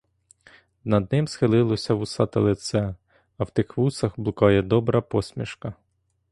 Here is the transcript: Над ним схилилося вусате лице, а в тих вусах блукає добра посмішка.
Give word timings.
Над 0.85 1.11
ним 1.11 1.27
схилилося 1.27 1.93
вусате 1.93 2.39
лице, 2.39 2.95
а 3.37 3.43
в 3.43 3.49
тих 3.49 3.77
вусах 3.77 4.19
блукає 4.19 4.61
добра 4.61 5.01
посмішка. 5.01 5.73